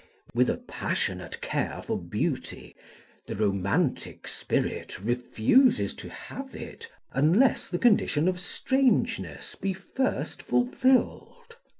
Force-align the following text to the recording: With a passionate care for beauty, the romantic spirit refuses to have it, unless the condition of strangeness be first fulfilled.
With 0.33 0.49
a 0.49 0.57
passionate 0.57 1.41
care 1.41 1.79
for 1.83 1.95
beauty, 1.95 2.75
the 3.27 3.35
romantic 3.35 4.27
spirit 4.27 4.99
refuses 4.99 5.93
to 5.93 6.09
have 6.09 6.55
it, 6.55 6.89
unless 7.11 7.67
the 7.67 7.77
condition 7.77 8.27
of 8.27 8.39
strangeness 8.39 9.53
be 9.53 9.73
first 9.75 10.41
fulfilled. 10.41 11.55